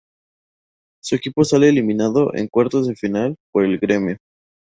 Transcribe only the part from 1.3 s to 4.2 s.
sale eliminado en cuartos de final por el Grêmio.